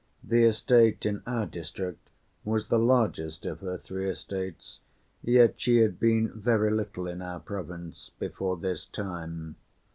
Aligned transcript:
The 0.23 0.45
estate 0.45 1.05
in 1.05 1.21
our 1.27 1.45
district 1.45 2.09
was 2.43 2.69
the 2.69 2.79
largest 2.79 3.45
of 3.45 3.59
her 3.59 3.77
three 3.77 4.09
estates, 4.09 4.79
yet 5.21 5.61
she 5.61 5.77
had 5.77 5.99
been 5.99 6.29
very 6.33 6.71
little 6.71 7.05
in 7.07 7.21
our 7.21 7.39
province 7.39 8.09
before 8.17 8.57
this 8.57 8.83
time. 8.87 9.57